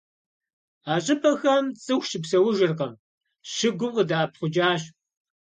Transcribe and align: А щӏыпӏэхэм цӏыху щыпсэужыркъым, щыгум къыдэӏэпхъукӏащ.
А 0.91 0.93
щӏыпӏэхэм 1.03 1.65
цӏыху 1.83 2.07
щыпсэужыркъым, 2.09 2.93
щыгум 3.51 3.91
къыдэӏэпхъукӏащ. 3.95 4.81